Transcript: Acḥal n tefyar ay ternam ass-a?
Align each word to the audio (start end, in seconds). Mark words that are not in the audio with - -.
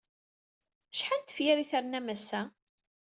Acḥal 0.93 1.19
n 1.21 1.25
tefyar 1.27 1.57
ay 1.57 1.67
ternam 1.71 2.07
ass-a? 2.13 2.41